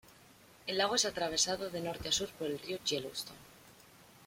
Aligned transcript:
El 0.65 0.79
lago 0.79 0.95
es 0.95 1.05
atravesado 1.05 1.69
de 1.69 1.79
norte 1.79 2.09
a 2.09 2.11
sur 2.11 2.29
por 2.31 2.47
el 2.47 2.57
río 2.57 2.79
Yellowstone. 2.83 3.37